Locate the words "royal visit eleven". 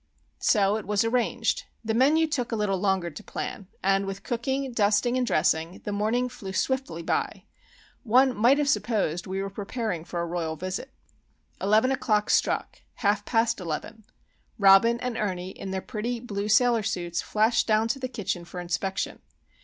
10.25-11.91